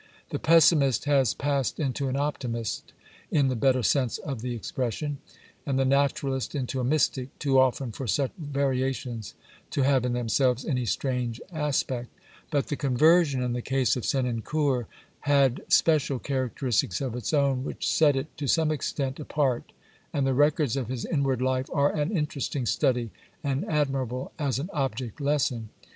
The 0.31 0.39
pessimist 0.39 1.05
has 1.05 1.35
passed 1.35 1.79
into 1.79 2.07
an 2.07 2.15
optimist— 2.17 2.91
in 3.39 3.49
the 3.49 3.55
better 3.55 3.83
sense 3.83 4.17
of 4.17 4.41
the 4.41 4.55
ex 4.55 4.71
pression— 4.71 5.19
and 5.63 5.77
the 5.77 5.85
naturalist 5.85 6.55
into 6.55 6.79
a 6.79 6.83
mystic, 6.83 7.37
too 7.37 7.59
often 7.59 7.91
for 7.91 8.07
such 8.07 8.31
variations 8.35 9.35
to 9.69 9.83
have, 9.83 10.03
in 10.03 10.13
themselves, 10.13 10.65
any 10.65 10.87
strange 10.87 11.39
aspect; 11.53 12.09
but 12.49 12.65
the 12.69 12.75
conversion 12.75 13.43
in 13.43 13.53
the 13.53 13.61
case 13.61 13.95
of 13.95 14.03
Senancour 14.03 14.87
had 15.19 15.61
special 15.67 16.17
characteristics 16.17 16.99
of 16.99 17.15
its 17.15 17.31
own 17.31 17.63
which 17.63 17.87
set 17.87 18.15
it, 18.15 18.35
to 18.37 18.47
some 18.47 18.71
extent, 18.71 19.17
apart^ 19.17 19.65
and 20.11 20.25
the 20.25 20.33
records 20.33 20.75
of 20.75 20.87
his 20.89 21.05
inward 21.05 21.43
life 21.43 21.69
are 21.71 21.93
an 21.93 22.09
interesting 22.09 22.65
study 22.65 23.11
and 23.43 23.63
admirable 23.69 24.31
as 24.39 24.57
an 24.57 24.71
object 24.73 25.21
lesson. 25.21 25.69